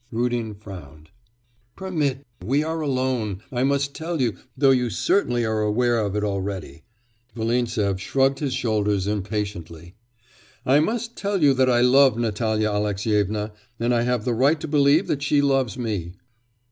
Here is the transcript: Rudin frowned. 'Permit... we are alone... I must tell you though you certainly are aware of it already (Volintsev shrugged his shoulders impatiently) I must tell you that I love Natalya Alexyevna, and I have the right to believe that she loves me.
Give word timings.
Rudin 0.11 0.55
frowned. 0.55 1.11
'Permit... 1.75 2.25
we 2.43 2.63
are 2.63 2.81
alone... 2.81 3.43
I 3.51 3.63
must 3.63 3.93
tell 3.93 4.19
you 4.19 4.35
though 4.57 4.71
you 4.71 4.89
certainly 4.89 5.45
are 5.45 5.61
aware 5.61 5.99
of 5.99 6.15
it 6.15 6.23
already 6.23 6.85
(Volintsev 7.35 7.99
shrugged 7.99 8.39
his 8.39 8.55
shoulders 8.55 9.05
impatiently) 9.05 9.93
I 10.65 10.79
must 10.79 11.15
tell 11.15 11.43
you 11.43 11.53
that 11.53 11.69
I 11.69 11.81
love 11.81 12.17
Natalya 12.17 12.71
Alexyevna, 12.71 13.51
and 13.79 13.93
I 13.93 14.01
have 14.01 14.25
the 14.25 14.33
right 14.33 14.59
to 14.61 14.67
believe 14.67 15.05
that 15.05 15.21
she 15.21 15.39
loves 15.39 15.77
me. 15.77 16.13